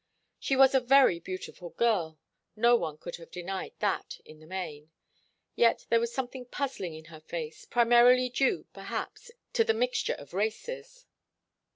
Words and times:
She 0.39 0.55
was 0.55 0.73
a 0.73 0.79
very 0.79 1.19
beautiful 1.19 1.69
girl. 1.69 2.17
No 2.55 2.75
one 2.75 2.97
could 2.97 3.17
have 3.17 3.29
denied 3.29 3.73
that, 3.81 4.19
in 4.25 4.39
the 4.39 4.47
main. 4.47 4.89
Yet 5.55 5.85
there 5.89 5.99
was 5.99 6.11
something 6.11 6.47
puzzling 6.47 6.95
in 6.95 7.05
the 7.11 7.21
face, 7.21 7.65
primarily 7.65 8.27
due, 8.27 8.65
perhaps, 8.73 9.29
to 9.53 9.63
the 9.63 9.75
mixture 9.75 10.15
of 10.15 10.33
races. 10.33 11.05